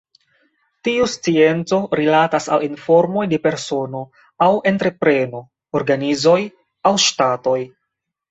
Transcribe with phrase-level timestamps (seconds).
[0.85, 4.01] Tiu scienco rilatas al informoj de persono
[4.45, 5.41] aŭ entrepreno,
[5.81, 6.39] organizoj
[6.93, 7.59] aŭ ŝtatoj.